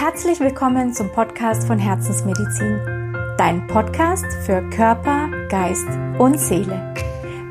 [0.00, 2.78] Herzlich willkommen zum Podcast von Herzensmedizin,
[3.36, 6.94] dein Podcast für Körper, Geist und Seele.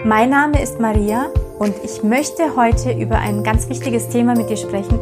[0.05, 1.29] Mein Name ist Maria
[1.59, 4.97] und ich möchte heute über ein ganz wichtiges Thema mit dir sprechen,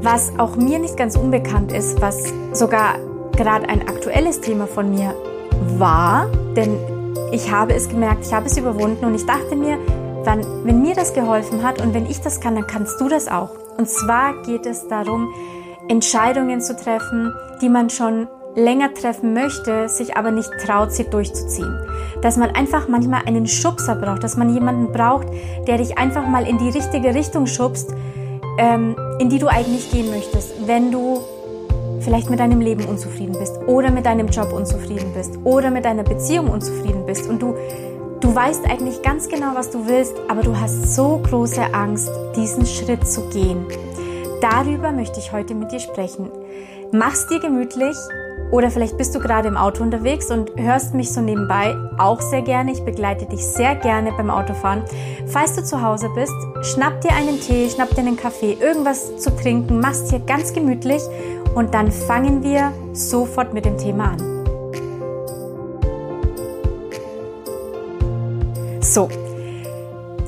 [0.00, 3.00] was auch mir nicht ganz unbekannt ist, was sogar
[3.32, 5.12] gerade ein aktuelles Thema von mir
[5.76, 6.78] war, denn
[7.32, 9.76] ich habe es gemerkt, ich habe es überwunden und ich dachte mir,
[10.22, 13.26] wenn, wenn mir das geholfen hat und wenn ich das kann, dann kannst du das
[13.26, 13.50] auch.
[13.76, 15.34] Und zwar geht es darum,
[15.88, 21.76] Entscheidungen zu treffen, die man schon länger treffen möchte, sich aber nicht traut, sie durchzuziehen.
[22.22, 25.26] Dass man einfach manchmal einen Schubser braucht, dass man jemanden braucht,
[25.66, 27.92] der dich einfach mal in die richtige Richtung schubst,
[28.58, 31.20] ähm, in die du eigentlich gehen möchtest, wenn du
[32.00, 36.02] vielleicht mit deinem Leben unzufrieden bist oder mit deinem Job unzufrieden bist oder mit deiner
[36.02, 37.54] Beziehung unzufrieden bist und du
[38.20, 42.64] Du weißt eigentlich ganz genau, was du willst, aber du hast so große Angst, diesen
[42.64, 43.66] Schritt zu gehen.
[44.44, 46.30] Darüber möchte ich heute mit dir sprechen.
[46.92, 47.96] Mach's dir gemütlich
[48.50, 52.42] oder vielleicht bist du gerade im Auto unterwegs und hörst mich so nebenbei auch sehr
[52.42, 52.70] gerne.
[52.70, 54.82] Ich begleite dich sehr gerne beim Autofahren.
[55.28, 59.34] Falls du zu Hause bist, schnapp dir einen Tee, schnapp dir einen Kaffee, irgendwas zu
[59.34, 61.00] trinken, mach's dir ganz gemütlich
[61.54, 64.18] und dann fangen wir sofort mit dem Thema an.
[68.82, 69.08] So,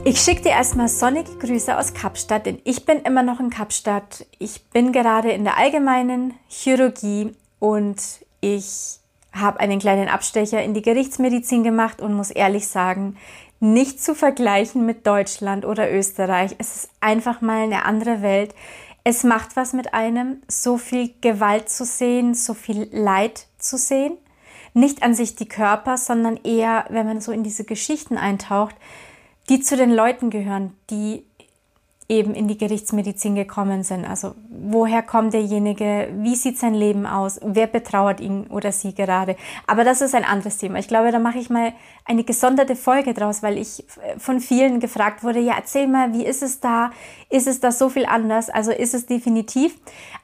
[0.07, 4.25] ich schicke dir erstmal sonnige Grüße aus Kapstadt, denn ich bin immer noch in Kapstadt.
[4.39, 8.01] Ich bin gerade in der allgemeinen Chirurgie und
[8.41, 9.01] ich
[9.33, 13.17] habe einen kleinen Abstecher in die Gerichtsmedizin gemacht und muss ehrlich sagen,
[13.59, 16.55] nicht zu vergleichen mit Deutschland oder Österreich.
[16.59, 18.55] Es ist einfach mal eine andere Welt.
[19.03, 24.19] Es macht was mit einem, so viel Gewalt zu sehen, so viel Leid zu sehen
[24.77, 28.77] nicht an sich die Körper, sondern eher, wenn man so in diese Geschichten eintaucht,
[29.49, 31.25] die zu den Leuten gehören, die
[32.09, 34.05] eben in die Gerichtsmedizin gekommen sind.
[34.05, 39.37] Also woher kommt derjenige, wie sieht sein Leben aus, wer betrauert ihn oder sie gerade.
[39.67, 40.79] Aber das ist ein anderes Thema.
[40.79, 41.73] Ich glaube, da mache ich mal
[42.05, 43.85] eine gesonderte Folge draus, weil ich
[44.19, 46.91] von vielen gefragt wurde, ja, erzähl mal, wie ist es da?
[47.29, 48.51] Ist es da so viel anders?
[48.51, 49.77] Also ist es definitiv.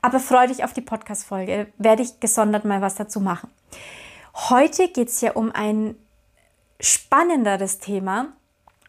[0.03, 3.51] Aber freu dich auf die Podcast-Folge, werde ich gesondert mal was dazu machen.
[4.51, 5.97] Heute geht es ja um ein
[6.81, 8.29] spannenderes Thema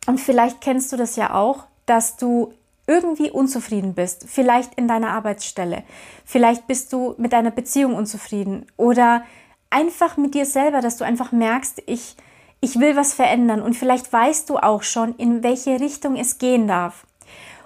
[0.05, 2.53] und vielleicht kennst du das ja auch, dass du
[2.85, 5.83] irgendwie unzufrieden bist, vielleicht in deiner Arbeitsstelle,
[6.25, 9.23] vielleicht bist du mit deiner Beziehung unzufrieden oder
[9.69, 12.15] einfach mit dir selber, dass du einfach merkst, ich,
[12.59, 16.67] ich will was verändern und vielleicht weißt du auch schon, in welche Richtung es gehen
[16.67, 17.05] darf.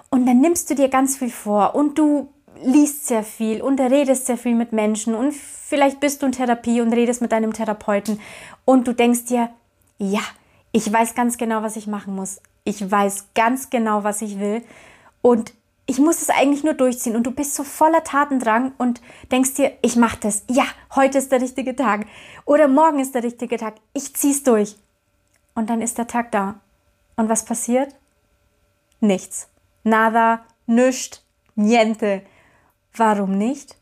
[0.09, 2.29] Und dann nimmst du dir ganz viel vor und du
[2.63, 6.81] liest sehr viel und redest sehr viel mit Menschen und vielleicht bist du in Therapie
[6.81, 8.19] und redest mit deinem Therapeuten
[8.65, 9.49] und du denkst dir,
[9.97, 10.21] ja,
[10.71, 12.41] ich weiß ganz genau, was ich machen muss.
[12.63, 14.63] Ich weiß ganz genau, was ich will
[15.21, 15.53] und
[15.89, 19.01] ich muss es eigentlich nur durchziehen und du bist so voller Tatendrang und
[19.31, 20.43] denkst dir, ich mache das.
[20.49, 22.05] Ja, heute ist der richtige Tag
[22.43, 23.75] oder morgen ist der richtige Tag.
[23.93, 24.75] Ich zieh's durch.
[25.55, 26.59] Und dann ist der Tag da.
[27.15, 27.95] Und was passiert?
[28.99, 29.49] Nichts.
[29.83, 31.23] Nada, nüscht,
[31.55, 32.21] niente.
[32.93, 33.77] Warum nicht?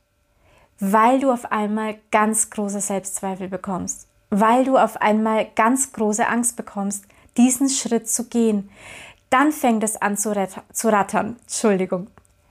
[0.79, 4.07] Weil du auf einmal ganz große Selbstzweifel bekommst,
[4.39, 7.05] weil du auf einmal ganz große Angst bekommst,
[7.37, 8.69] diesen Schritt zu gehen.
[9.29, 10.33] Dann fängt es an zu,
[10.71, 11.37] zu rattern.
[11.41, 12.07] Entschuldigung.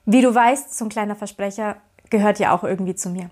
[0.07, 1.77] Wie du weißt, so ein kleiner Versprecher
[2.11, 3.31] gehört ja auch irgendwie zu mir.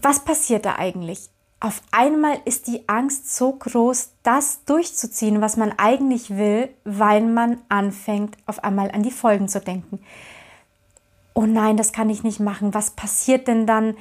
[0.00, 1.28] Was passiert da eigentlich?
[1.60, 7.58] Auf einmal ist die Angst so groß, das durchzuziehen, was man eigentlich will, weil man
[7.68, 9.98] anfängt, auf einmal an die Folgen zu denken
[11.38, 13.96] oh nein, das kann ich nicht machen, was passiert denn dann?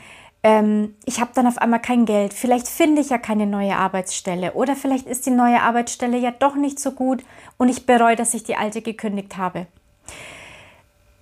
[0.47, 4.53] Ähm, ich habe dann auf einmal kein Geld, vielleicht finde ich ja keine neue Arbeitsstelle
[4.53, 7.25] oder vielleicht ist die neue Arbeitsstelle ja doch nicht so gut
[7.57, 9.67] und ich bereue, dass ich die alte gekündigt habe.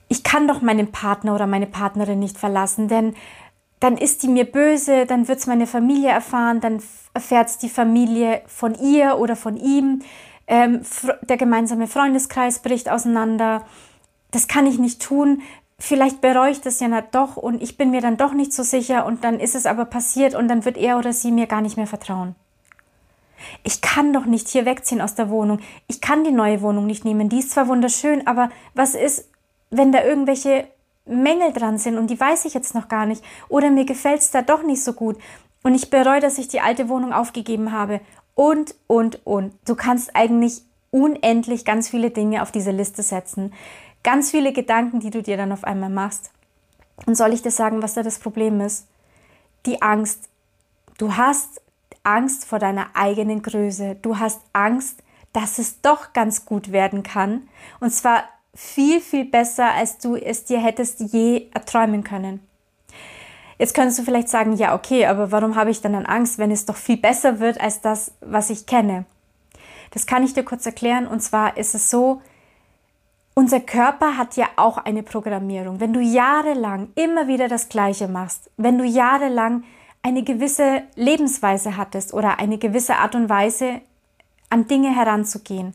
[0.10, 3.16] Ich kann doch meinen Partner oder meine Partnerin nicht verlassen, denn
[3.80, 6.84] dann ist die mir böse, dann wird es meine Familie erfahren, dann
[7.16, 10.04] erfährt es die Familie von ihr oder von ihm.
[10.46, 10.82] Ähm,
[11.24, 13.64] der gemeinsame Freundeskreis bricht auseinander.
[14.30, 15.42] Das kann ich nicht tun,
[15.86, 18.64] vielleicht bereue ich das ja nicht doch und ich bin mir dann doch nicht so
[18.64, 21.62] sicher und dann ist es aber passiert und dann wird er oder sie mir gar
[21.62, 22.36] nicht mehr vertrauen.
[23.64, 25.60] Ich kann doch nicht hier wegziehen aus der Wohnung.
[25.88, 27.30] Ich kann die neue Wohnung nicht nehmen.
[27.30, 29.30] Die ist zwar wunderschön, aber was ist,
[29.70, 30.68] wenn da irgendwelche
[31.06, 34.32] Mängel dran sind und die weiß ich jetzt noch gar nicht oder mir gefällt es
[34.32, 35.18] da doch nicht so gut
[35.62, 38.02] und ich bereue, dass ich die alte Wohnung aufgegeben habe
[38.34, 39.54] und, und, und.
[39.66, 43.54] Du kannst eigentlich unendlich ganz viele Dinge auf diese Liste setzen.
[44.06, 46.30] Ganz viele Gedanken, die du dir dann auf einmal machst.
[47.08, 48.86] Und soll ich dir sagen, was da das Problem ist?
[49.66, 50.30] Die Angst.
[51.00, 51.60] Du hast
[52.04, 53.98] Angst vor deiner eigenen Größe.
[54.04, 55.02] Du hast Angst,
[55.34, 57.50] dass es doch ganz gut werden kann.
[57.80, 62.42] Und zwar viel, viel besser, als du es dir hättest je erträumen können.
[63.58, 66.68] Jetzt könntest du vielleicht sagen, ja, okay, aber warum habe ich dann Angst, wenn es
[66.68, 69.06] doch viel besser wird als das, was ich kenne?
[69.90, 71.08] Das kann ich dir kurz erklären.
[71.08, 72.22] Und zwar ist es so,
[73.36, 75.80] unser Körper hat ja auch eine Programmierung.
[75.80, 79.66] Wenn du jahrelang immer wieder das Gleiche machst, wenn du jahrelang
[80.02, 83.82] eine gewisse Lebensweise hattest oder eine gewisse Art und Weise
[84.50, 85.74] an Dinge heranzugehen,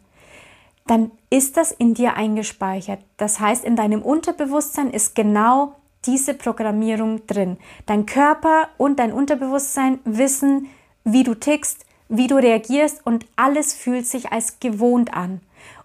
[0.86, 3.00] dann ist das in dir eingespeichert.
[3.18, 5.74] Das heißt, in deinem Unterbewusstsein ist genau
[6.06, 7.58] diese Programmierung drin.
[7.84, 10.68] Dein Körper und dein Unterbewusstsein wissen,
[11.04, 15.40] wie du tickst, wie du reagierst und alles fühlt sich als gewohnt an.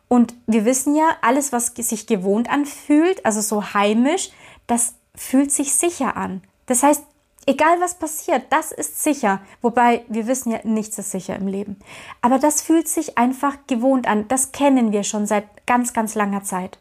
[0.07, 4.31] Und wir wissen ja, alles, was sich gewohnt anfühlt, also so heimisch,
[4.67, 6.41] das fühlt sich sicher an.
[6.67, 7.03] Das heißt,
[7.45, 9.41] egal was passiert, das ist sicher.
[9.61, 11.79] Wobei wir wissen ja, nichts ist sicher im Leben.
[12.21, 14.27] Aber das fühlt sich einfach gewohnt an.
[14.27, 16.77] Das kennen wir schon seit ganz, ganz langer Zeit.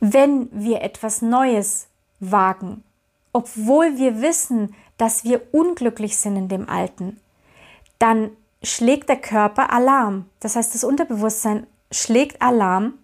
[0.00, 1.86] Wenn wir etwas Neues
[2.20, 2.82] wagen,
[3.32, 7.20] obwohl wir wissen, dass wir unglücklich sind in dem Alten,
[7.98, 8.30] dann
[8.62, 10.26] schlägt der Körper Alarm.
[10.40, 12.94] Das heißt, das Unterbewusstsein schlägt Alarm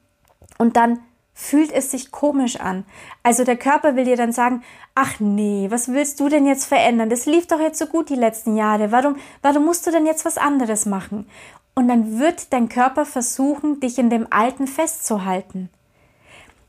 [0.59, 1.01] und dann
[1.33, 2.85] fühlt es sich komisch an.
[3.23, 4.63] Also der Körper will dir dann sagen,
[4.95, 7.09] ach nee, was willst du denn jetzt verändern?
[7.09, 8.93] Das lief doch jetzt so gut die letzten Jahre.
[8.93, 11.27] Warum, warum musst du denn jetzt was anderes machen?
[11.75, 15.71] Und dann wird dein Körper versuchen, dich in dem Alten festzuhalten.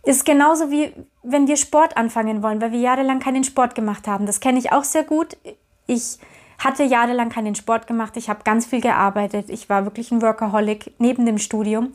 [0.03, 4.25] Ist genauso wie wenn wir Sport anfangen wollen, weil wir jahrelang keinen Sport gemacht haben.
[4.25, 5.38] Das kenne ich auch sehr gut.
[5.85, 6.17] Ich
[6.63, 8.18] hatte jahrelang keinen Sport gemacht.
[8.18, 9.50] Ich habe ganz viel gearbeitet.
[9.50, 11.92] Ich war wirklich ein Workaholic neben dem Studium.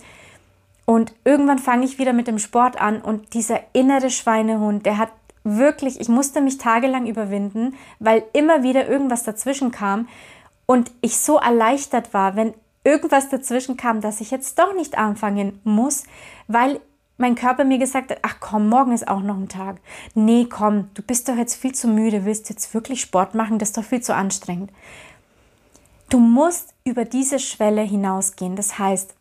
[0.85, 5.11] Und irgendwann fange ich wieder mit dem Sport an und dieser innere Schweinehund, der hat
[5.43, 10.09] wirklich, ich musste mich tagelang überwinden, weil immer wieder irgendwas dazwischen kam
[10.65, 12.55] und ich so erleichtert war, wenn
[12.85, 16.05] irgendwas dazwischen kam, dass ich jetzt doch nicht anfangen muss,
[16.47, 16.81] weil
[17.19, 19.77] mein Körper mir gesagt hat, ach komm, morgen ist auch noch ein Tag.
[20.15, 23.71] Nee, komm, du bist doch jetzt viel zu müde, willst jetzt wirklich Sport machen, das
[23.71, 24.71] ist doch viel zu anstrengend.
[26.09, 28.55] Du musst über diese Schwelle hinausgehen.
[28.55, 29.15] Das heißt,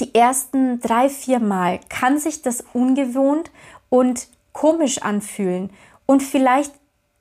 [0.00, 3.50] die ersten drei, vier Mal kann sich das ungewohnt
[3.90, 5.70] und komisch anfühlen.
[6.06, 6.72] Und vielleicht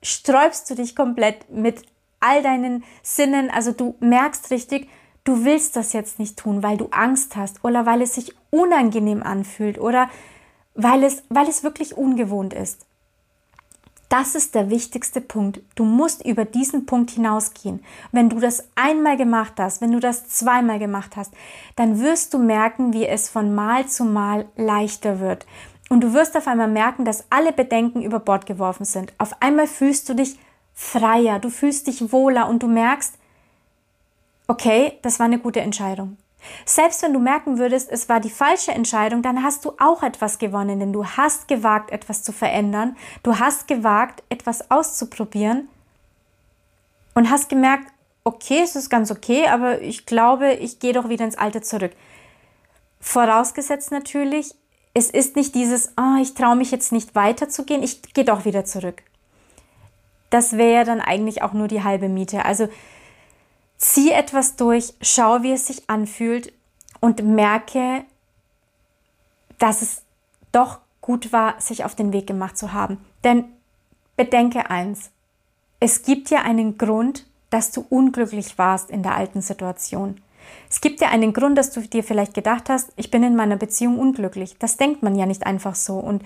[0.02, 1.84] sträubst du dich komplett mit
[2.20, 3.50] all deinen Sinnen.
[3.52, 4.90] Also du merkst richtig,
[5.30, 9.22] du willst das jetzt nicht tun, weil du Angst hast oder weil es sich unangenehm
[9.22, 10.10] anfühlt oder
[10.74, 12.86] weil es, weil es wirklich ungewohnt ist.
[14.10, 15.62] Das ist der wichtigste Punkt.
[15.76, 17.86] Du musst über diesen Punkt hinausgehen.
[18.12, 21.32] Wenn du das einmal gemacht hast, wenn du das zweimal gemacht hast,
[21.76, 25.46] dann wirst du merken, wie es von Mal zu Mal leichter wird.
[25.90, 29.14] Und du wirst auf einmal merken, dass alle Bedenken über Bord geworfen sind.
[29.20, 30.40] Auf einmal fühlst du dich
[30.74, 33.19] freier, du fühlst dich wohler und du merkst,
[34.50, 36.18] okay, das war eine gute Entscheidung.
[36.66, 40.40] Selbst wenn du merken würdest, es war die falsche Entscheidung, dann hast du auch etwas
[40.40, 45.68] gewonnen, denn du hast gewagt, etwas zu verändern, du hast gewagt, etwas auszuprobieren
[47.14, 47.92] und hast gemerkt,
[48.24, 51.92] okay, es ist ganz okay, aber ich glaube, ich gehe doch wieder ins Alte zurück.
[53.02, 54.56] Vorausgesetzt natürlich,
[54.94, 58.66] es ist nicht dieses, oh, ich traue mich jetzt nicht weiterzugehen, ich gehe doch wieder
[58.66, 59.04] zurück.
[60.30, 62.46] Das wäre dann eigentlich auch nur die halbe Miete.
[62.46, 62.70] Also
[63.80, 66.54] Zieh etwas durch, schau, wie es sich anfühlt
[67.00, 68.04] und merke,
[69.58, 70.04] dass es
[70.52, 73.04] doch gut war, sich auf den Weg gemacht zu haben.
[73.24, 73.46] Denn
[74.18, 75.12] bedenke eins,
[75.80, 80.20] es gibt ja einen Grund, dass du unglücklich warst in der alten Situation.
[80.70, 83.56] Es gibt ja einen Grund, dass du dir vielleicht gedacht hast, ich bin in meiner
[83.56, 84.58] Beziehung unglücklich.
[84.60, 85.98] Das denkt man ja nicht einfach so.
[85.98, 86.24] Und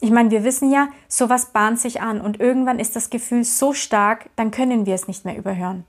[0.00, 3.72] ich meine, wir wissen ja, sowas bahnt sich an und irgendwann ist das Gefühl so
[3.72, 5.84] stark, dann können wir es nicht mehr überhören.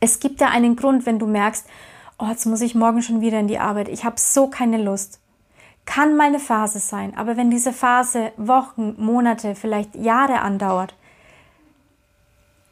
[0.00, 1.66] Es gibt ja einen Grund, wenn du merkst,
[2.18, 5.20] oh, jetzt muss ich morgen schon wieder in die Arbeit, ich habe so keine Lust.
[5.86, 10.94] Kann mal eine Phase sein, aber wenn diese Phase Wochen, Monate, vielleicht Jahre andauert,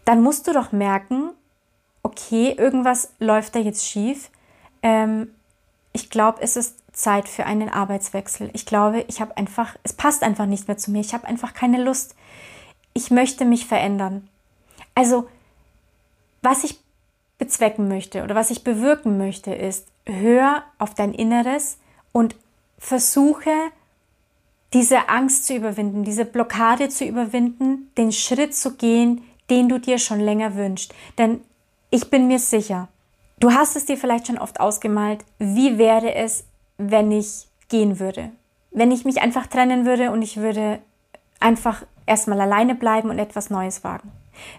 [0.05, 1.31] dann musst du doch merken,
[2.03, 4.31] okay, irgendwas läuft da jetzt schief.
[4.83, 5.31] Ähm,
[5.93, 8.51] ich glaube, es ist Zeit für einen Arbeitswechsel.
[8.53, 11.01] Ich glaube, ich habe einfach, es passt einfach nicht mehr zu mir.
[11.01, 12.15] Ich habe einfach keine Lust.
[12.95, 14.29] Ich möchte mich verändern.
[14.95, 15.29] Also,
[16.43, 16.79] was ich
[17.39, 21.79] bezwecken möchte oder was ich bewirken möchte, ist, hör auf dein Inneres
[22.13, 22.35] und
[22.79, 23.51] versuche,
[24.73, 29.99] diese Angst zu überwinden, diese Blockade zu überwinden, den Schritt zu gehen, den du dir
[29.99, 30.95] schon länger wünschst.
[31.17, 31.41] Denn
[31.91, 32.89] ich bin mir sicher,
[33.41, 36.45] du hast es dir vielleicht schon oft ausgemalt, wie wäre es,
[36.77, 38.31] wenn ich gehen würde?
[38.71, 40.81] Wenn ich mich einfach trennen würde und ich würde
[41.41, 44.11] einfach erstmal alleine bleiben und etwas Neues wagen.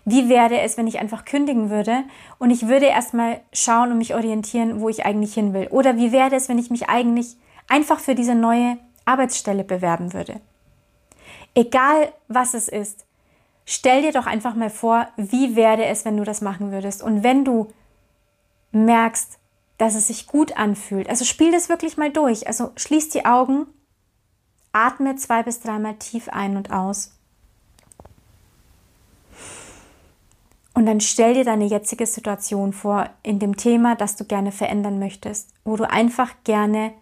[0.05, 2.03] Wie wäre es, wenn ich einfach kündigen würde
[2.38, 5.67] und ich würde erstmal schauen und mich orientieren, wo ich eigentlich hin will?
[5.71, 7.38] Oder wie wäre es, wenn ich mich eigentlich
[7.69, 10.39] einfach für diese neue Arbeitsstelle bewerben würde.
[11.55, 13.05] Egal was es ist,
[13.65, 17.01] stell dir doch einfach mal vor, wie wäre es, wenn du das machen würdest.
[17.01, 17.69] Und wenn du
[18.71, 19.39] merkst,
[19.77, 22.48] dass es sich gut anfühlt, also spiel das wirklich mal durch.
[22.48, 23.65] Also schließ die Augen,
[24.74, 27.18] atme zwei bis dreimal tief ein und aus.
[30.79, 34.98] Und dann stell dir deine jetzige Situation vor in dem Thema, das du gerne verändern
[34.98, 36.93] möchtest, wo du einfach gerne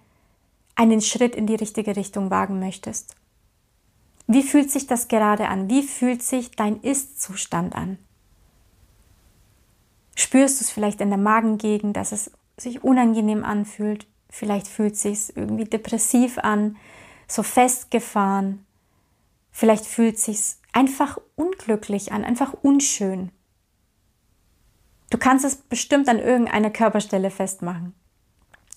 [0.74, 3.16] einen Schritt in die richtige Richtung wagen möchtest.
[4.26, 5.70] Wie fühlt sich das gerade an?
[5.70, 8.00] Wie fühlt sich dein Ist-Zustand an?
[10.16, 14.08] Spürst du es vielleicht in der Magengegend, dass es sich unangenehm anfühlt?
[14.32, 16.78] Vielleicht fühlt es sich irgendwie depressiv an,
[17.28, 18.66] so festgefahren.
[19.52, 20.40] Vielleicht fühlt es sich
[20.74, 23.30] einfach unglücklich an, einfach unschön.
[25.10, 27.94] Du kannst es bestimmt an irgendeiner Körperstelle festmachen.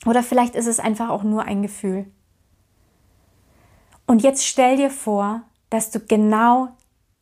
[0.07, 2.07] Oder vielleicht ist es einfach auch nur ein Gefühl.
[4.07, 6.69] Und jetzt stell dir vor, dass du genau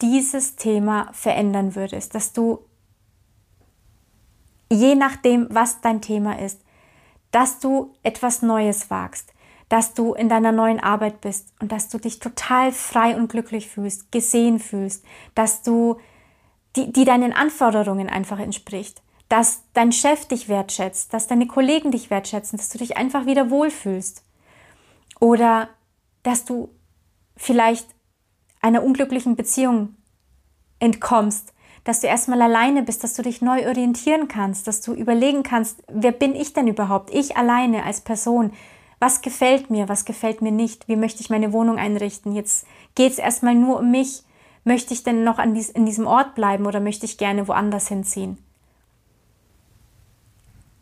[0.01, 2.65] dieses Thema verändern würdest, dass du
[4.71, 6.61] je nachdem, was dein Thema ist,
[7.31, 9.35] dass du etwas Neues wagst,
[9.69, 13.69] dass du in deiner neuen Arbeit bist und dass du dich total frei und glücklich
[13.69, 15.99] fühlst, gesehen fühlst, dass du
[16.79, 22.09] die, die deinen Anforderungen einfach entspricht, dass dein Chef dich wertschätzt, dass deine Kollegen dich
[22.09, 24.25] wertschätzen, dass du dich einfach wieder wohlfühlst
[25.21, 25.69] oder
[26.23, 26.71] dass du
[27.37, 27.89] vielleicht
[28.61, 29.97] einer unglücklichen Beziehung
[30.79, 31.53] entkommst,
[31.85, 35.83] dass du erstmal alleine bist, dass du dich neu orientieren kannst, dass du überlegen kannst,
[35.89, 37.13] wer bin ich denn überhaupt?
[37.13, 38.53] Ich alleine als Person.
[39.01, 40.89] Was gefällt mir, was gefällt mir nicht?
[40.89, 42.33] Wie möchte ich meine Wohnung einrichten?
[42.33, 44.23] Jetzt geht es erstmal nur um mich.
[44.69, 47.89] Möchte ich denn noch an dies, in diesem Ort bleiben oder möchte ich gerne woanders
[47.89, 48.39] hinziehen?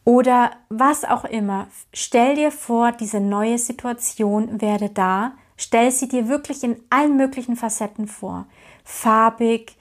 [0.04, 1.68] Oder was auch immer.
[1.92, 7.56] Stell dir vor, diese neue Situation wäre da Stell sie dir wirklich in allen möglichen
[7.56, 8.46] Facetten vor.
[8.84, 9.76] Farbig,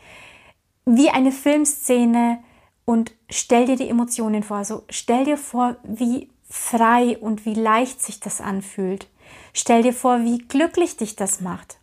[0.85, 2.39] wie eine Filmszene
[2.85, 4.57] und stell dir die Emotionen vor.
[4.57, 9.07] Also stell dir vor, wie frei und wie leicht sich das anfühlt.
[9.53, 11.77] Stell dir vor, wie glücklich dich das macht.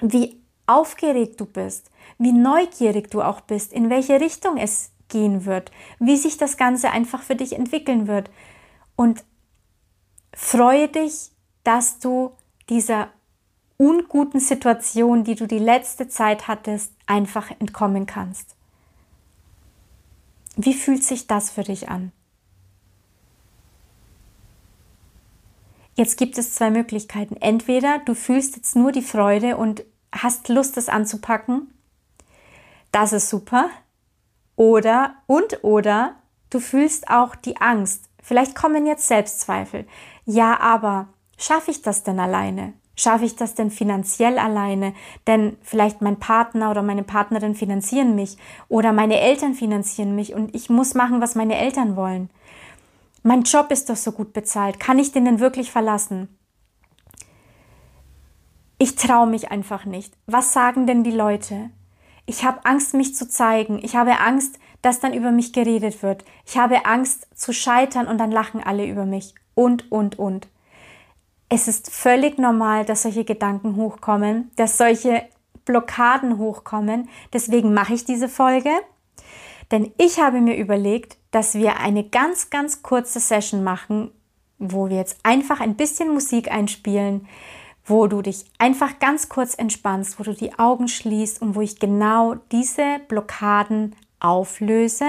[0.00, 5.70] Wie aufgeregt du bist, wie neugierig du auch bist, in welche Richtung es gehen wird,
[5.98, 8.30] wie sich das Ganze einfach für dich entwickeln wird.
[8.96, 9.24] Und
[10.32, 11.30] freue dich,
[11.62, 12.32] dass du
[12.68, 13.08] dieser
[13.76, 18.56] unguten Situation, die du die letzte Zeit hattest, einfach entkommen kannst.
[20.56, 22.12] Wie fühlt sich das für dich an?
[25.96, 27.36] Jetzt gibt es zwei Möglichkeiten.
[27.36, 31.72] Entweder du fühlst jetzt nur die Freude und hast Lust, es anzupacken.
[32.92, 33.68] Das ist super.
[34.56, 36.14] Oder und oder
[36.50, 38.08] du fühlst auch die Angst.
[38.22, 39.86] Vielleicht kommen jetzt Selbstzweifel.
[40.24, 42.74] Ja, aber Schaffe ich das denn alleine?
[42.96, 44.94] Schaffe ich das denn finanziell alleine?
[45.26, 48.36] Denn vielleicht mein Partner oder meine Partnerin finanzieren mich
[48.68, 52.30] oder meine Eltern finanzieren mich und ich muss machen, was meine Eltern wollen.
[53.22, 54.78] Mein Job ist doch so gut bezahlt.
[54.78, 56.28] Kann ich den denn wirklich verlassen?
[58.84, 60.12] Ich traue mich einfach nicht.
[60.26, 61.70] Was sagen denn die Leute?
[62.26, 63.80] Ich habe Angst, mich zu zeigen.
[63.82, 66.22] Ich habe Angst, dass dann über mich geredet wird.
[66.44, 69.34] Ich habe Angst zu scheitern und dann lachen alle über mich.
[69.54, 70.48] Und, und, und.
[71.48, 75.22] Es ist völlig normal, dass solche Gedanken hochkommen, dass solche
[75.64, 77.08] Blockaden hochkommen.
[77.32, 78.68] Deswegen mache ich diese Folge.
[79.70, 84.10] Denn ich habe mir überlegt, dass wir eine ganz, ganz kurze Session machen,
[84.58, 87.26] wo wir jetzt einfach ein bisschen Musik einspielen,
[87.84, 91.78] wo du dich einfach ganz kurz entspannst, wo du die Augen schließt und wo ich
[91.78, 95.06] genau diese Blockaden auflöse.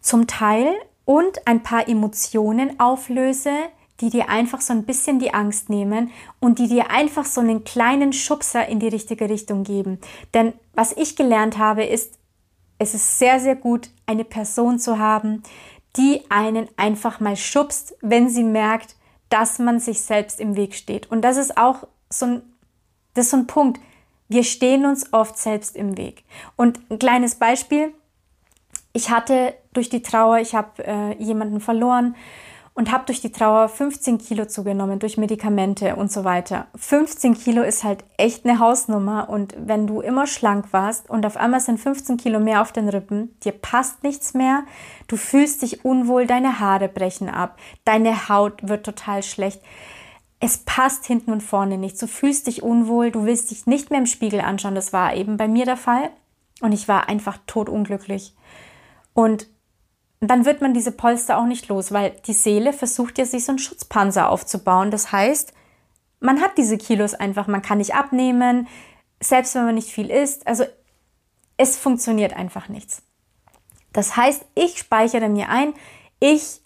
[0.00, 3.52] Zum Teil und ein paar Emotionen auflöse,
[4.00, 7.64] die dir einfach so ein bisschen die Angst nehmen und die dir einfach so einen
[7.64, 9.98] kleinen Schubser in die richtige Richtung geben.
[10.34, 12.18] Denn was ich gelernt habe, ist,
[12.78, 15.42] es ist sehr, sehr gut, eine Person zu haben,
[15.96, 18.96] die einen einfach mal schubst, wenn sie merkt,
[19.28, 21.10] dass man sich selbst im Weg steht.
[21.10, 22.42] Und das ist auch so ein,
[23.14, 23.80] das ist so ein Punkt.
[24.28, 26.24] Wir stehen uns oft selbst im Weg.
[26.56, 27.92] Und ein kleines Beispiel.
[28.92, 32.16] Ich hatte durch die Trauer, ich habe äh, jemanden verloren
[32.76, 36.66] und habe durch die Trauer 15 Kilo zugenommen, durch Medikamente und so weiter.
[36.76, 41.38] 15 Kilo ist halt echt eine Hausnummer und wenn du immer schlank warst und auf
[41.38, 44.64] einmal sind 15 Kilo mehr auf den Rippen, dir passt nichts mehr,
[45.08, 49.62] du fühlst dich unwohl, deine Haare brechen ab, deine Haut wird total schlecht.
[50.38, 52.00] Es passt hinten und vorne nicht.
[52.00, 54.74] Du fühlst dich unwohl, du willst dich nicht mehr im Spiegel anschauen.
[54.74, 56.10] Das war eben bei mir der Fall.
[56.60, 58.34] Und ich war einfach totunglücklich.
[59.14, 59.48] Und
[60.20, 63.52] dann wird man diese Polster auch nicht los, weil die Seele versucht ja, sich so
[63.52, 64.90] einen Schutzpanzer aufzubauen.
[64.90, 65.52] Das heißt,
[66.20, 68.68] man hat diese Kilos einfach, man kann nicht abnehmen,
[69.20, 70.46] selbst wenn man nicht viel isst.
[70.46, 70.64] Also
[71.56, 73.02] es funktioniert einfach nichts.
[73.92, 75.74] Das heißt, ich speichere mir ein,
[76.20, 76.60] ich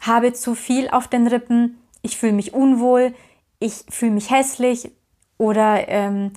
[0.00, 3.14] habe zu viel auf den Rippen, ich fühle mich unwohl,
[3.58, 4.90] ich fühle mich hässlich
[5.38, 6.32] oder ähm,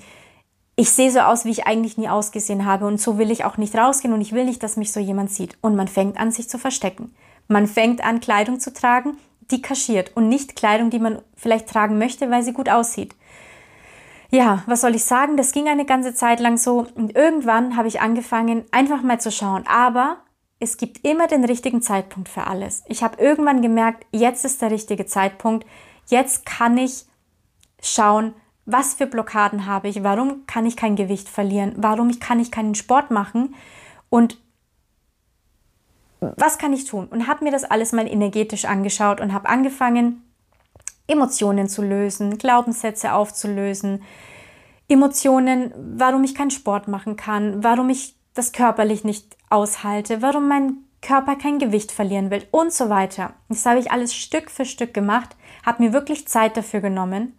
[0.76, 3.58] ich sehe so aus, wie ich eigentlich nie ausgesehen habe und so will ich auch
[3.58, 5.58] nicht rausgehen und ich will nicht, dass mich so jemand sieht.
[5.62, 7.16] Und man fängt an, sich zu verstecken.
[7.48, 9.18] Man fängt an, Kleidung zu tragen,
[9.52, 13.16] die kaschiert und nicht Kleidung, die man vielleicht tragen möchte, weil sie gut aussieht.
[14.32, 15.38] Ja, was soll ich sagen?
[15.38, 19.32] Das ging eine ganze Zeit lang so und irgendwann habe ich angefangen, einfach mal zu
[19.32, 19.66] schauen.
[19.68, 20.18] Aber
[20.60, 22.84] es gibt immer den richtigen Zeitpunkt für alles.
[22.88, 25.66] Ich habe irgendwann gemerkt, jetzt ist der richtige Zeitpunkt.
[26.08, 27.06] Jetzt kann ich
[27.82, 28.34] schauen,
[28.66, 32.76] was für Blockaden habe ich, warum kann ich kein Gewicht verlieren, warum kann ich keinen
[32.76, 33.56] Sport machen
[34.10, 34.38] und
[36.20, 37.08] was kann ich tun?
[37.08, 40.24] Und habe mir das alles mal energetisch angeschaut und habe angefangen,
[41.08, 44.02] Emotionen zu lösen, Glaubenssätze aufzulösen,
[44.88, 50.78] Emotionen, warum ich keinen Sport machen kann, warum ich das körperlich nicht aushalte, warum mein
[51.02, 53.34] Körper kein Gewicht verlieren will und so weiter.
[53.50, 57.38] Das habe ich alles Stück für Stück gemacht, habe mir wirklich Zeit dafür genommen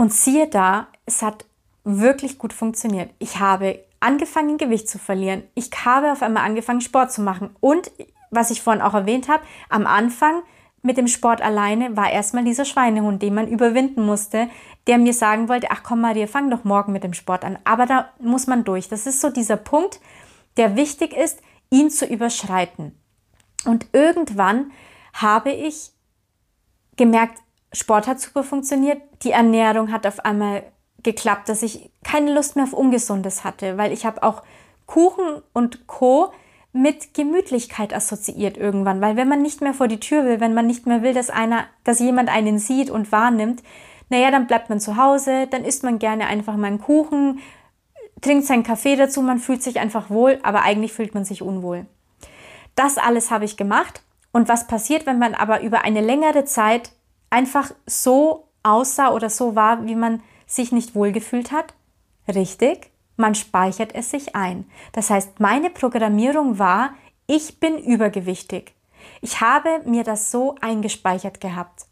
[0.00, 1.44] und siehe da, es hat
[1.84, 3.10] wirklich gut funktioniert.
[3.18, 5.42] Ich habe angefangen, Gewicht zu verlieren.
[5.54, 7.50] Ich habe auf einmal angefangen, Sport zu machen.
[7.60, 7.90] Und
[8.30, 10.40] was ich vorhin auch erwähnt habe, am Anfang
[10.80, 14.48] mit dem Sport alleine war erstmal dieser Schweinehund, den man überwinden musste,
[14.86, 17.58] der mir sagen wollte, ach komm Maria, fang doch morgen mit dem Sport an.
[17.64, 18.88] Aber da muss man durch.
[18.88, 20.00] Das ist so dieser Punkt,
[20.56, 22.98] der wichtig ist, ihn zu überschreiten.
[23.66, 24.70] Und irgendwann
[25.12, 25.90] habe ich
[26.96, 27.42] gemerkt,
[27.72, 30.64] Sport hat super funktioniert, die Ernährung hat auf einmal
[31.02, 34.42] geklappt, dass ich keine Lust mehr auf Ungesundes hatte, weil ich habe auch
[34.86, 36.32] Kuchen und Co.
[36.72, 40.66] mit Gemütlichkeit assoziiert irgendwann, weil wenn man nicht mehr vor die Tür will, wenn man
[40.66, 43.62] nicht mehr will, dass einer, dass jemand einen sieht und wahrnimmt,
[44.08, 47.38] naja, dann bleibt man zu Hause, dann isst man gerne einfach mal einen Kuchen,
[48.20, 51.86] trinkt seinen Kaffee dazu, man fühlt sich einfach wohl, aber eigentlich fühlt man sich unwohl.
[52.74, 54.02] Das alles habe ich gemacht.
[54.32, 56.92] Und was passiert, wenn man aber über eine längere Zeit
[57.30, 61.74] einfach so aussah oder so war, wie man sich nicht wohlgefühlt hat?
[62.28, 64.68] Richtig, man speichert es sich ein.
[64.92, 66.90] Das heißt, meine Programmierung war,
[67.26, 68.74] ich bin übergewichtig.
[69.20, 71.86] Ich habe mir das so eingespeichert gehabt.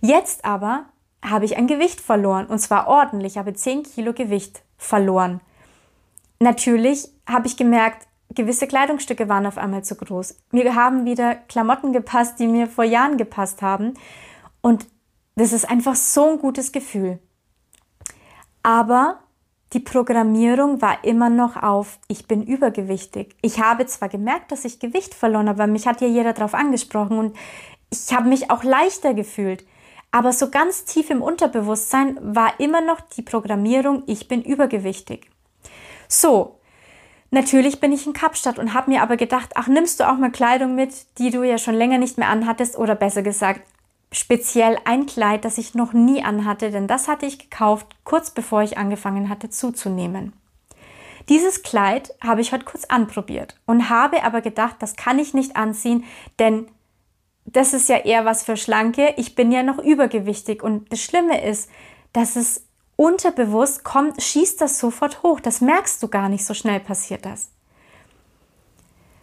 [0.00, 0.86] Jetzt aber
[1.24, 5.40] habe ich ein Gewicht verloren und zwar ordentlich, habe 10 Kilo Gewicht verloren.
[6.38, 10.36] Natürlich habe ich gemerkt, gewisse Kleidungsstücke waren auf einmal zu groß.
[10.50, 13.94] Mir haben wieder Klamotten gepasst, die mir vor Jahren gepasst haben.
[14.60, 14.86] Und
[15.36, 17.18] das ist einfach so ein gutes Gefühl.
[18.62, 19.20] Aber
[19.72, 23.36] die Programmierung war immer noch auf, ich bin übergewichtig.
[23.42, 26.54] Ich habe zwar gemerkt, dass ich Gewicht verloren habe, aber mich hat ja jeder darauf
[26.54, 27.36] angesprochen und
[27.90, 29.66] ich habe mich auch leichter gefühlt.
[30.12, 35.30] Aber so ganz tief im Unterbewusstsein war immer noch die Programmierung, ich bin übergewichtig.
[36.08, 36.60] So,
[37.30, 40.30] natürlich bin ich in Kapstadt und habe mir aber gedacht, ach, nimmst du auch mal
[40.30, 43.62] Kleidung mit, die du ja schon länger nicht mehr anhattest oder besser gesagt,
[44.16, 48.62] speziell ein Kleid, das ich noch nie anhatte, denn das hatte ich gekauft, kurz bevor
[48.62, 50.32] ich angefangen hatte zuzunehmen.
[51.28, 55.56] Dieses Kleid habe ich heute kurz anprobiert und habe aber gedacht, das kann ich nicht
[55.56, 56.04] anziehen,
[56.38, 56.68] denn
[57.44, 59.14] das ist ja eher was für Schlanke.
[59.16, 61.68] Ich bin ja noch übergewichtig und das Schlimme ist,
[62.12, 65.40] dass es unterbewusst kommt, schießt das sofort hoch.
[65.40, 67.50] Das merkst du gar nicht, so schnell passiert das.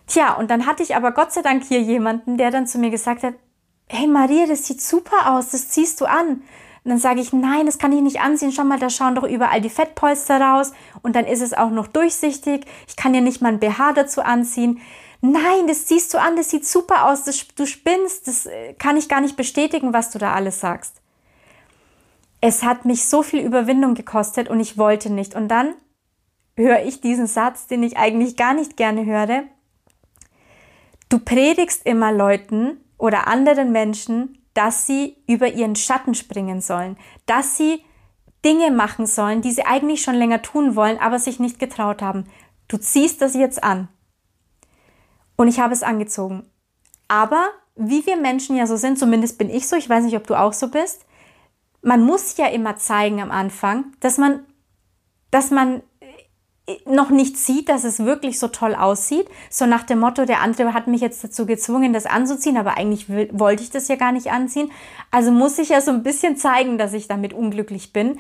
[0.06, 2.92] Tja, und dann hatte ich aber Gott sei Dank hier jemanden, der dann zu mir
[2.92, 3.34] gesagt hat,
[3.88, 6.42] hey Maria, das sieht super aus, das ziehst du an.
[6.84, 8.52] Und dann sage ich, nein, das kann ich nicht anziehen.
[8.52, 11.88] Schau mal, da schauen doch überall die Fettpolster raus und dann ist es auch noch
[11.88, 12.66] durchsichtig.
[12.88, 14.82] Ich kann ja nicht mal ein BH dazu anziehen.
[15.22, 18.98] Nein, das ziehst du an, das sieht super aus, das, du spinnst, das äh, kann
[18.98, 21.00] ich gar nicht bestätigen, was du da alles sagst.
[22.42, 25.34] Es hat mich so viel Überwindung gekostet und ich wollte nicht.
[25.34, 25.76] Und dann
[26.58, 29.44] höre ich diesen Satz, den ich eigentlich gar nicht gerne höre.
[31.08, 37.58] Du predigst immer Leuten, oder anderen Menschen, dass sie über ihren Schatten springen sollen, dass
[37.58, 37.84] sie
[38.46, 42.24] Dinge machen sollen, die sie eigentlich schon länger tun wollen, aber sich nicht getraut haben.
[42.70, 43.90] Du ziehst das jetzt an.
[45.36, 46.50] Und ich habe es angezogen.
[47.10, 50.26] Aber wie wir Menschen ja so sind, zumindest bin ich so, ich weiß nicht, ob
[50.26, 51.06] du auch so bist,
[51.82, 54.46] man muss ja immer zeigen am Anfang, dass man,
[55.30, 55.84] dass man
[56.86, 59.28] noch nicht sieht, dass es wirklich so toll aussieht.
[59.50, 63.10] So nach dem Motto, der andere hat mich jetzt dazu gezwungen, das anzuziehen, aber eigentlich
[63.10, 64.72] will, wollte ich das ja gar nicht anziehen.
[65.12, 68.20] Also muss ich ja so ein bisschen zeigen, dass ich damit unglücklich bin.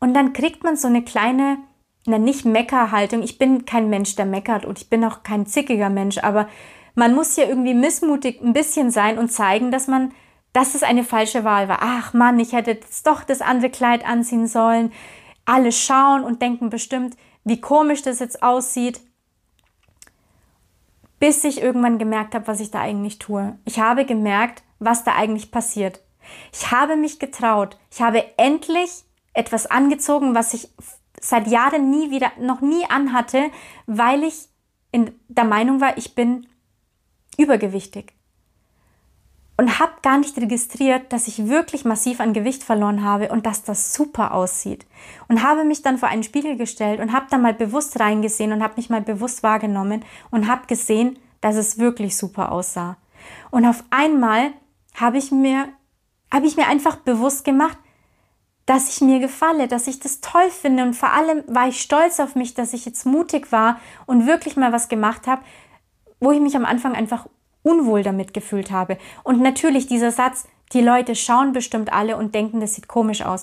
[0.00, 1.58] Und dann kriegt man so eine kleine,
[2.06, 3.22] na nicht Meckerhaltung.
[3.22, 6.48] Ich bin kein Mensch, der meckert und ich bin auch kein zickiger Mensch, aber
[6.96, 10.12] man muss ja irgendwie missmutig ein bisschen sein und zeigen, dass man,
[10.52, 11.78] dass es eine falsche Wahl war.
[11.80, 14.92] Ach Mann, ich hätte jetzt doch das andere Kleid anziehen sollen.
[15.44, 19.00] Alle schauen und denken bestimmt, wie komisch das jetzt aussieht.
[21.20, 23.58] Bis ich irgendwann gemerkt habe, was ich da eigentlich tue.
[23.64, 26.00] Ich habe gemerkt, was da eigentlich passiert.
[26.52, 27.78] Ich habe mich getraut.
[27.90, 30.68] Ich habe endlich etwas angezogen, was ich
[31.20, 33.50] seit Jahren nie wieder, noch nie anhatte,
[33.86, 34.48] weil ich
[34.92, 36.46] in der Meinung war, ich bin
[37.36, 38.12] übergewichtig.
[39.56, 43.62] Und habe gar nicht registriert, dass ich wirklich massiv an Gewicht verloren habe und dass
[43.62, 44.84] das super aussieht.
[45.28, 48.62] Und habe mich dann vor einen Spiegel gestellt und habe da mal bewusst reingesehen und
[48.62, 52.96] habe mich mal bewusst wahrgenommen und habe gesehen, dass es wirklich super aussah.
[53.50, 54.52] Und auf einmal
[54.94, 55.68] habe ich mir,
[56.42, 57.78] ich mir einfach bewusst gemacht,
[58.66, 62.18] dass ich mir gefalle, dass ich das toll finde und vor allem war ich stolz
[62.18, 65.42] auf mich, dass ich jetzt mutig war und wirklich mal was gemacht habe,
[66.18, 67.26] wo ich mich am Anfang einfach
[67.64, 68.98] unwohl damit gefühlt habe.
[69.24, 73.42] Und natürlich dieser Satz, die Leute schauen bestimmt alle und denken, das sieht komisch aus.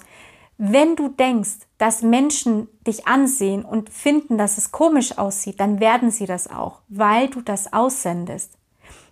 [0.57, 6.11] Wenn du denkst, dass Menschen dich ansehen und finden, dass es komisch aussieht, dann werden
[6.11, 8.53] sie das auch, weil du das aussendest.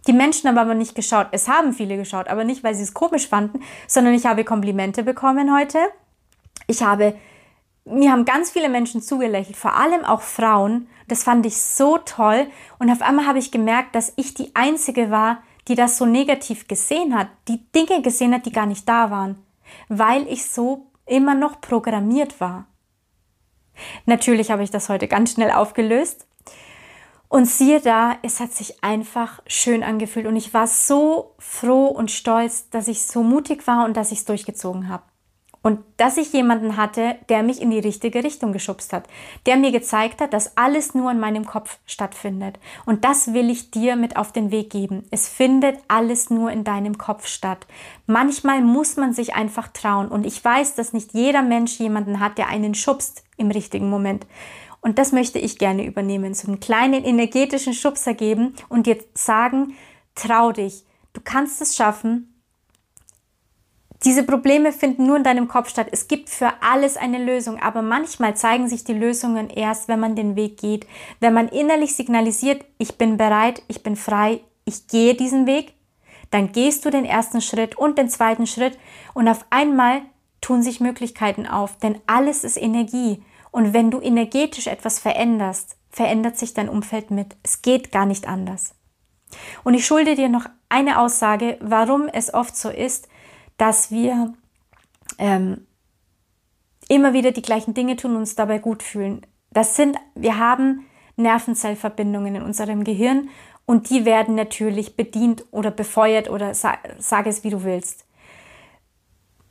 [0.08, 1.28] Die Menschen haben aber nicht geschaut.
[1.32, 5.04] Es haben viele geschaut, aber nicht, weil sie es komisch fanden, sondern ich habe Komplimente
[5.04, 5.80] bekommen heute.
[6.68, 7.16] Ich habe,
[7.86, 10.88] mir haben ganz viele Menschen zugelächelt, vor allem auch Frauen.
[11.10, 12.48] Das fand ich so toll.
[12.78, 16.68] Und auf einmal habe ich gemerkt, dass ich die Einzige war, die das so negativ
[16.68, 19.44] gesehen hat, die Dinge gesehen hat, die gar nicht da waren,
[19.88, 22.66] weil ich so immer noch programmiert war.
[24.06, 26.28] Natürlich habe ich das heute ganz schnell aufgelöst
[27.28, 32.12] und siehe da, es hat sich einfach schön angefühlt und ich war so froh und
[32.12, 35.04] stolz, dass ich so mutig war und dass ich es durchgezogen habe.
[35.62, 39.08] Und dass ich jemanden hatte, der mich in die richtige Richtung geschubst hat,
[39.46, 42.60] der mir gezeigt hat, dass alles nur in meinem Kopf stattfindet.
[42.86, 45.06] Und das will ich dir mit auf den Weg geben.
[45.12, 47.68] Es findet alles nur in deinem Kopf statt.
[48.08, 50.08] Manchmal muss man sich einfach trauen.
[50.08, 54.26] Und ich weiß, dass nicht jeder Mensch jemanden hat, der einen schubst im richtigen Moment.
[54.82, 59.76] Und das möchte ich gerne übernehmen, so einen kleinen energetischen Schubser geben und dir sagen,
[60.16, 62.29] trau dich, du kannst es schaffen.
[64.06, 65.88] Diese Probleme finden nur in deinem Kopf statt.
[65.92, 70.16] Es gibt für alles eine Lösung, aber manchmal zeigen sich die Lösungen erst, wenn man
[70.16, 70.88] den Weg geht.
[71.20, 75.74] Wenn man innerlich signalisiert, ich bin bereit, ich bin frei, ich gehe diesen Weg,
[76.32, 78.78] dann gehst du den ersten Schritt und den zweiten Schritt
[79.14, 80.02] und auf einmal
[80.40, 83.22] tun sich Möglichkeiten auf, denn alles ist Energie.
[83.52, 87.36] Und wenn du energetisch etwas veränderst, verändert sich dein Umfeld mit.
[87.44, 88.76] Es geht gar nicht anders.
[89.64, 93.10] Und ich schulde dir noch eine Aussage, warum es oft so ist,
[93.60, 94.34] dass wir
[95.20, 95.68] ähm,
[96.88, 99.22] immer wieder die gleichen Dinge tun und uns dabei gut fühlen.
[99.52, 100.86] Das sind, wir haben
[101.18, 103.30] Nervenzellverbindungen in unserem Gehirn
[103.66, 108.06] und die werden natürlich bedient oder befeuert oder sag, sag es wie du willst.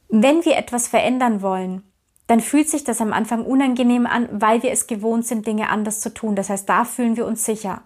[0.09, 1.83] Wenn wir etwas verändern wollen,
[2.27, 6.01] dann fühlt sich das am Anfang unangenehm an, weil wir es gewohnt sind, Dinge anders
[6.01, 6.35] zu tun.
[6.35, 7.83] Das heißt, da fühlen wir uns sicher.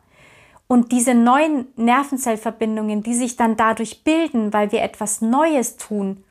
[0.72, 6.24] Und diese neuen Nervenzellverbindungen, die sich dann dadurch bilden, weil wir etwas Neues tun,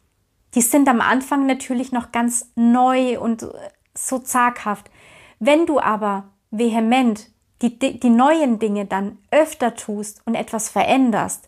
[0.56, 3.48] die sind am Anfang natürlich noch ganz neu und
[3.94, 4.90] so zaghaft.
[5.38, 7.30] Wenn du aber vehement
[7.62, 11.48] die, die neuen Dinge dann öfter tust und etwas veränderst,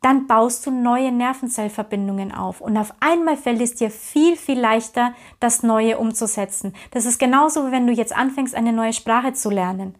[0.00, 5.14] dann baust du neue Nervenzellverbindungen auf und auf einmal fällt es dir viel, viel leichter,
[5.40, 6.74] das Neue umzusetzen.
[6.92, 9.96] Das ist genauso, wenn du jetzt anfängst, eine neue Sprache zu lernen.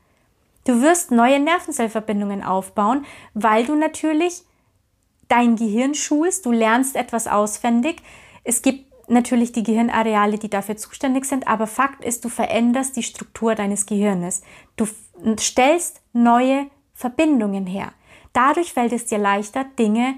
[0.64, 4.44] Du wirst neue Nervenzellverbindungen aufbauen, weil du natürlich
[5.28, 8.02] dein Gehirn schulst, du lernst etwas auswendig.
[8.44, 13.02] Es gibt natürlich die Gehirnareale, die dafür zuständig sind, aber Fakt ist, du veränderst die
[13.02, 14.42] Struktur deines Gehirnes.
[14.76, 14.86] Du
[15.38, 17.92] stellst neue Verbindungen her.
[18.32, 20.16] Dadurch fällt es dir leichter, Dinge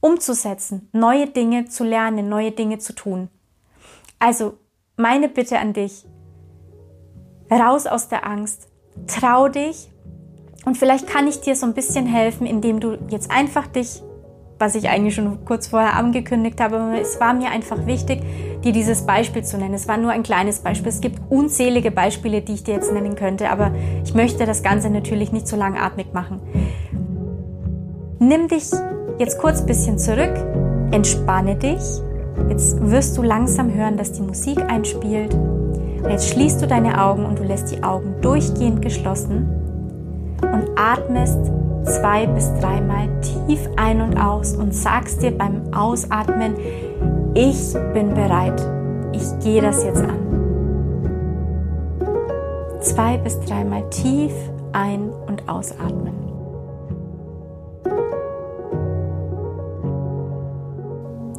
[0.00, 3.28] umzusetzen, neue Dinge zu lernen, neue Dinge zu tun.
[4.18, 4.58] Also
[4.96, 6.06] meine Bitte an dich,
[7.50, 8.69] raus aus der Angst,
[9.06, 9.90] trau dich
[10.64, 14.02] und vielleicht kann ich dir so ein bisschen helfen, indem du jetzt einfach dich,
[14.58, 18.22] was ich eigentlich schon kurz vorher angekündigt habe, es war mir einfach wichtig,
[18.62, 19.72] dir dieses Beispiel zu nennen.
[19.72, 20.90] Es war nur ein kleines Beispiel.
[20.90, 23.72] Es gibt unzählige Beispiele, die ich dir jetzt nennen könnte, aber
[24.04, 26.40] ich möchte das Ganze natürlich nicht so langatmig machen.
[28.18, 28.64] Nimm dich
[29.18, 30.34] jetzt kurz ein bisschen zurück,
[30.90, 31.80] entspanne dich.
[32.50, 35.34] Jetzt wirst du langsam hören, dass die Musik einspielt.
[36.08, 39.48] Jetzt schließt du deine Augen und du lässt die Augen durchgehend geschlossen
[40.42, 41.38] und atmest
[41.84, 46.54] zwei bis dreimal tief ein und aus und sagst dir beim Ausatmen,
[47.34, 48.60] ich bin bereit,
[49.12, 50.18] ich gehe das jetzt an.
[52.80, 54.32] Zwei bis dreimal tief
[54.72, 56.14] ein- und ausatmen.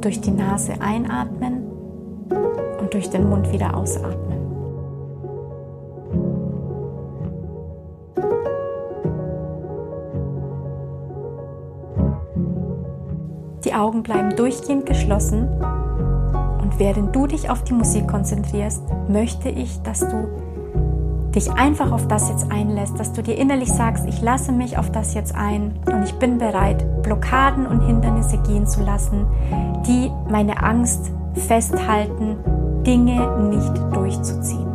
[0.01, 1.63] Durch die Nase einatmen
[2.79, 4.40] und durch den Mund wieder ausatmen.
[13.71, 15.47] Die Augen bleiben durchgehend geschlossen
[16.61, 20.27] und während du dich auf die Musik konzentrierst, möchte ich, dass du
[21.33, 24.91] dich einfach auf das jetzt einlässt, dass du dir innerlich sagst, ich lasse mich auf
[24.91, 29.25] das jetzt ein und ich bin bereit, Blockaden und Hindernisse gehen zu lassen,
[29.87, 34.70] die meine Angst festhalten, Dinge nicht durchzuziehen.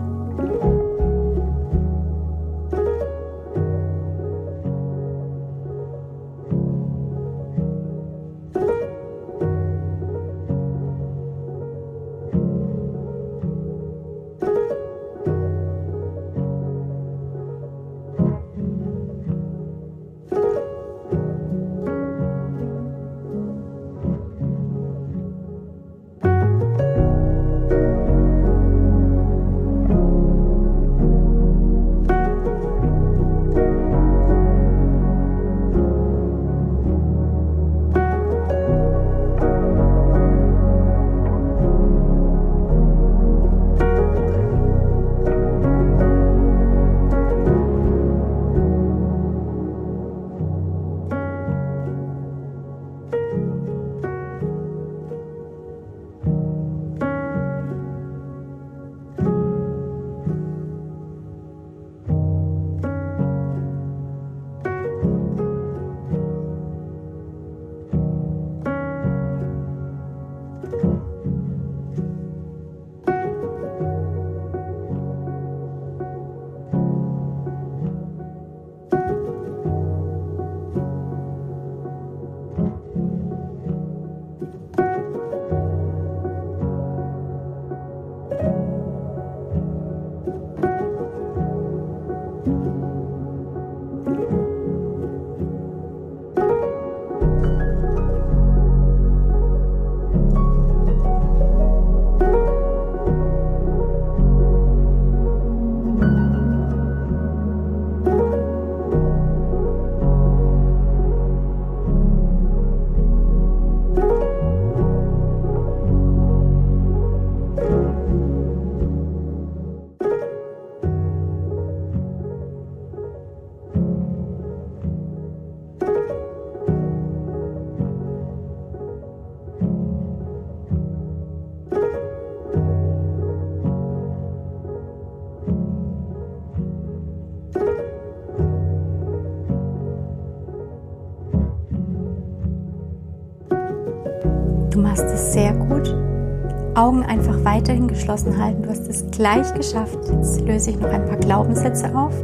[148.07, 148.63] Geschlossen halten.
[148.63, 149.99] Du hast es gleich geschafft.
[150.13, 152.15] Jetzt löse ich noch ein paar Glaubenssätze auf.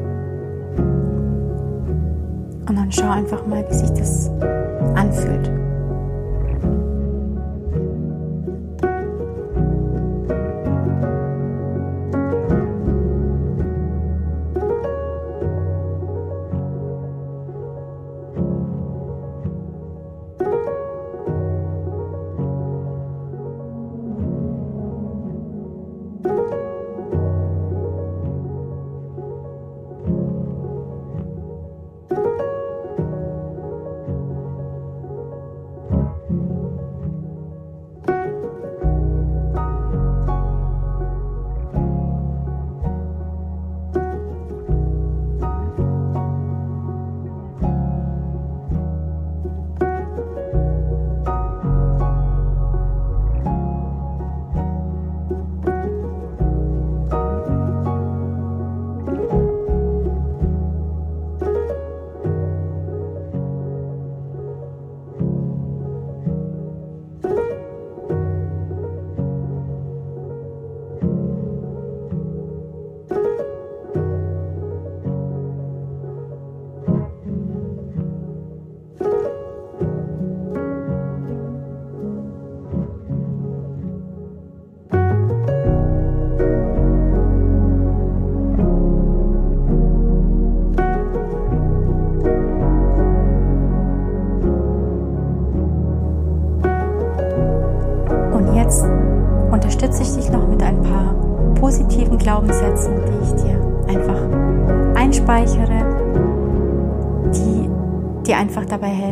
[2.68, 4.30] Und dann schau einfach mal, wie sich das
[4.94, 5.61] anfühlt.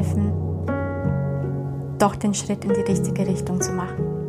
[0.01, 0.33] Helfen,
[1.99, 4.20] doch den Schritt in die richtige Richtung zu machen.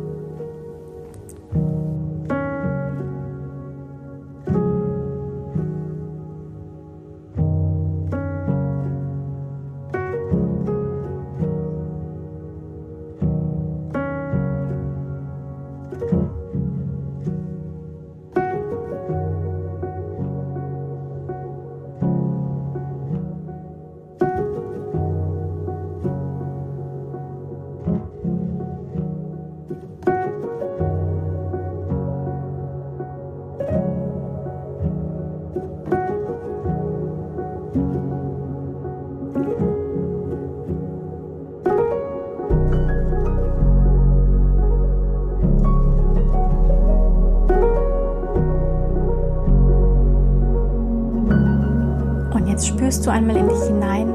[52.92, 54.12] Spürst du einmal in dich hinein,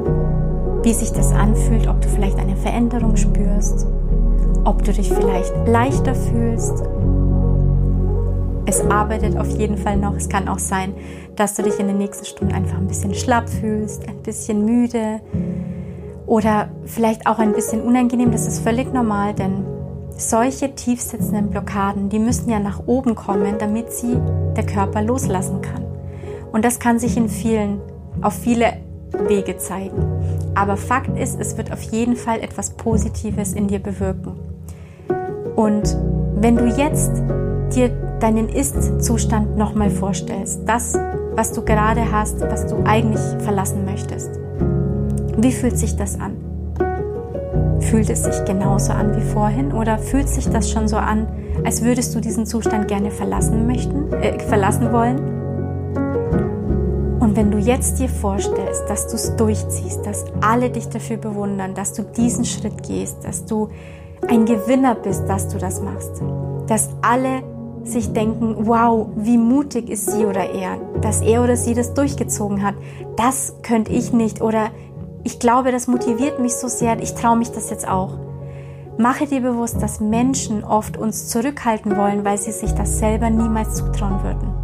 [0.83, 3.87] wie sich das anfühlt, ob du vielleicht eine Veränderung spürst,
[4.65, 6.83] ob du dich vielleicht leichter fühlst.
[8.67, 10.15] Es arbeitet auf jeden Fall noch.
[10.15, 10.93] Es kann auch sein,
[11.35, 15.21] dass du dich in den nächsten Stunden einfach ein bisschen schlapp fühlst, ein bisschen müde
[16.27, 18.31] oder vielleicht auch ein bisschen unangenehm.
[18.31, 19.65] Das ist völlig normal, denn
[20.17, 24.19] solche tiefsitzenden Blockaden, die müssen ja nach oben kommen, damit sie
[24.55, 25.83] der Körper loslassen kann.
[26.51, 27.81] Und das kann sich in vielen
[28.21, 28.73] auf viele
[29.27, 30.03] Wege zeigen.
[30.56, 34.34] Aber Fakt ist, es wird auf jeden Fall etwas Positives in dir bewirken.
[35.56, 35.97] Und
[36.36, 37.12] wenn du jetzt
[37.75, 40.97] dir deinen Ist-Zustand nochmal vorstellst, das,
[41.36, 44.30] was du gerade hast, was du eigentlich verlassen möchtest,
[45.38, 46.34] wie fühlt sich das an?
[47.80, 51.27] Fühlt es sich genauso an wie vorhin oder fühlt sich das schon so an,
[51.63, 55.37] als würdest du diesen Zustand gerne verlassen möchten, äh, verlassen wollen?
[57.38, 61.93] Wenn du jetzt dir vorstellst, dass du es durchziehst, dass alle dich dafür bewundern, dass
[61.93, 63.69] du diesen Schritt gehst, dass du
[64.28, 66.19] ein Gewinner bist, dass du das machst,
[66.65, 67.43] dass alle
[67.84, 72.63] sich denken, wow, wie mutig ist sie oder er, dass er oder sie das durchgezogen
[72.63, 72.73] hat,
[73.17, 74.71] das könnte ich nicht oder
[75.23, 78.17] ich glaube, das motiviert mich so sehr, ich traue mich das jetzt auch.
[78.97, 83.76] Mache dir bewusst, dass Menschen oft uns zurückhalten wollen, weil sie sich das selber niemals
[83.76, 84.57] zutrauen würden.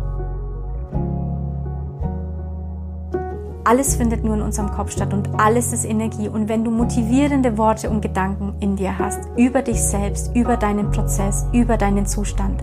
[3.66, 6.28] Alles findet nur in unserem Kopf statt und alles ist Energie.
[6.28, 10.92] Und wenn du motivierende Worte und Gedanken in dir hast, über dich selbst, über deinen
[10.92, 12.62] Prozess, über deinen Zustand,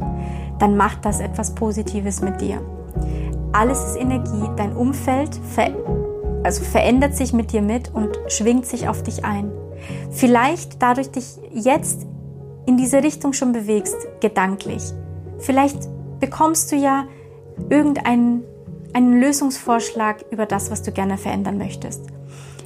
[0.59, 2.61] dann macht das etwas Positives mit dir.
[3.53, 5.71] Alles ist Energie, dein Umfeld ver
[6.43, 9.53] also verändert sich mit dir mit und schwingt sich auf dich ein.
[10.11, 12.07] Vielleicht dadurch dich jetzt
[12.65, 14.83] in diese Richtung schon bewegst, gedanklich.
[15.39, 17.05] Vielleicht bekommst du ja
[17.69, 18.43] irgendeinen
[18.95, 22.03] einen Lösungsvorschlag über das, was du gerne verändern möchtest.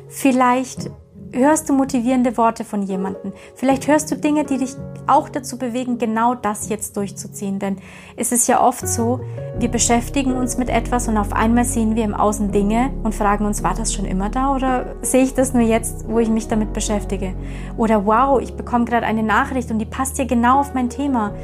[0.09, 0.91] Vielleicht
[1.35, 3.33] hörst du motivierende Worte von jemandem.
[3.55, 4.75] Vielleicht hörst du Dinge, die dich
[5.07, 7.59] auch dazu bewegen, genau das jetzt durchzuziehen.
[7.59, 7.79] Denn
[8.17, 9.21] es ist ja oft so,
[9.59, 13.45] wir beschäftigen uns mit etwas und auf einmal sehen wir im Außen Dinge und fragen
[13.45, 16.49] uns, war das schon immer da oder sehe ich das nur jetzt, wo ich mich
[16.49, 17.35] damit beschäftige?
[17.77, 21.35] Oder wow, ich bekomme gerade eine Nachricht und die passt ja genau auf mein Thema.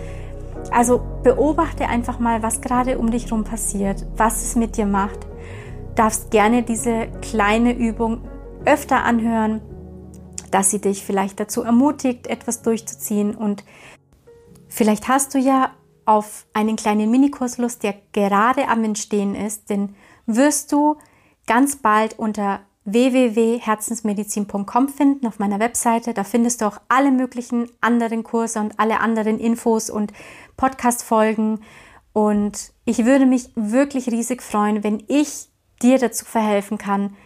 [0.70, 5.26] Also beobachte einfach mal, was gerade um dich herum passiert, was es mit dir macht.
[5.94, 8.22] Darfst gerne diese kleine Übung
[8.64, 9.60] öfter anhören,
[10.50, 13.34] dass sie dich vielleicht dazu ermutigt, etwas durchzuziehen.
[13.34, 13.64] Und
[14.68, 15.70] vielleicht hast du ja
[16.04, 19.94] auf einen kleinen Minikurs Lust, der gerade am Entstehen ist, denn
[20.26, 20.96] wirst du
[21.46, 26.14] ganz bald unter www.herzensmedizin.com finden auf meiner Webseite.
[26.14, 30.12] Da findest du auch alle möglichen anderen Kurse und alle anderen Infos und
[30.60, 31.60] Podcast-Folgen.
[32.12, 35.48] Und ich würde mich wirklich riesig freuen, wenn ich
[35.82, 37.16] dir dazu verhelfen kann,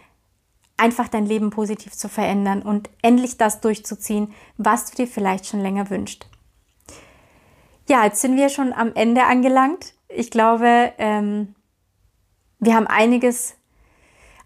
[0.77, 5.59] einfach dein Leben positiv zu verändern und endlich das durchzuziehen, was du dir vielleicht schon
[5.59, 6.27] länger wünschst.
[7.87, 9.93] Ja, jetzt sind wir schon am Ende angelangt.
[10.07, 11.55] Ich glaube, ähm,
[12.59, 13.55] wir haben einiges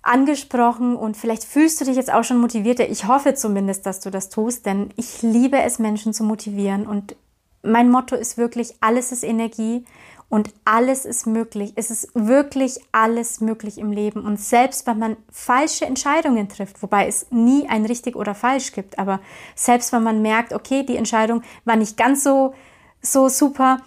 [0.01, 2.89] angesprochen und vielleicht fühlst du dich jetzt auch schon motivierter.
[2.89, 7.15] Ich hoffe zumindest, dass du das tust, denn ich liebe es, Menschen zu motivieren und
[7.61, 9.85] mein Motto ist wirklich, alles ist Energie
[10.29, 11.73] und alles ist möglich.
[11.75, 14.23] Es ist wirklich alles möglich im Leben.
[14.23, 18.99] Und selbst wenn man falsche Entscheidungen trifft, wobei es nie ein richtig oder falsch gibt,
[18.99, 19.19] aber
[19.55, 22.53] selbst wenn man merkt, okay, die Entscheidung war nicht ganz so,
[23.01, 23.81] so super,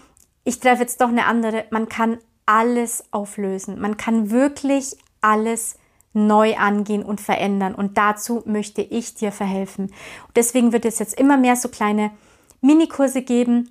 [0.44, 3.80] ich treffe jetzt doch eine andere, man kann alles auflösen.
[3.80, 5.76] Man kann wirklich alles
[6.12, 7.74] neu angehen und verändern.
[7.74, 9.92] Und dazu möchte ich dir verhelfen.
[10.36, 12.10] Deswegen wird es jetzt immer mehr so kleine
[12.62, 13.70] Minikurse geben,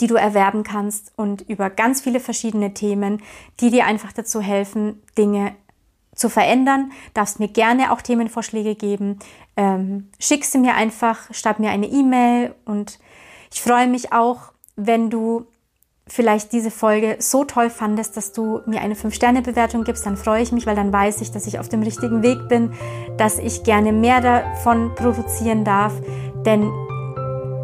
[0.00, 3.22] die du erwerben kannst und über ganz viele verschiedene Themen,
[3.60, 5.54] die dir einfach dazu helfen, Dinge
[6.14, 9.18] zu verändern, darfst mir gerne auch Themenvorschläge geben.
[9.56, 12.98] Ähm, schick sie mir einfach, schreib mir eine E-Mail und
[13.52, 15.46] ich freue mich auch, wenn du
[16.06, 20.52] vielleicht diese Folge so toll fandest, dass du mir eine 5-Sterne-Bewertung gibst, dann freue ich
[20.52, 22.72] mich, weil dann weiß ich, dass ich auf dem richtigen Weg bin,
[23.16, 25.92] dass ich gerne mehr davon produzieren darf,
[26.46, 26.70] denn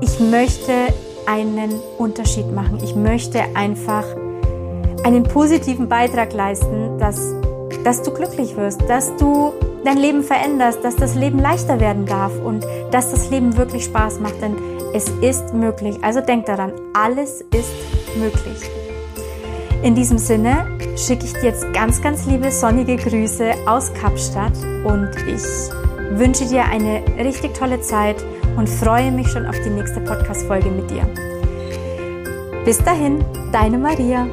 [0.00, 0.72] ich möchte
[1.26, 2.78] einen Unterschied machen.
[2.82, 4.04] Ich möchte einfach
[5.04, 7.34] einen positiven Beitrag leisten, dass,
[7.84, 9.52] dass du glücklich wirst, dass du
[9.84, 14.20] dein Leben veränderst, dass das Leben leichter werden darf und dass das Leben wirklich Spaß
[14.20, 14.56] macht, denn
[14.94, 15.96] es ist möglich.
[16.02, 17.72] Also denk daran, alles ist
[18.16, 18.70] möglich.
[19.82, 20.66] In diesem Sinne
[20.96, 25.42] schicke ich dir jetzt ganz, ganz liebe sonnige Grüße aus Kapstadt und ich
[26.18, 28.16] wünsche dir eine richtig tolle Zeit
[28.56, 31.06] und freue mich schon auf die nächste Podcast-Folge mit dir.
[32.64, 34.26] Bis dahin, deine Maria.